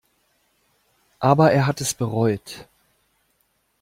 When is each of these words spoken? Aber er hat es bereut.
Aber 1.19 1.51
er 1.51 1.67
hat 1.67 1.79
es 1.79 1.93
bereut. 1.93 2.67